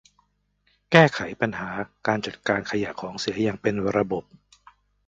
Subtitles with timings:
[0.91, 1.69] แก้ไขปัญหา
[2.07, 4.23] การจัดการขยะของเสียอย่างเป็นระบบ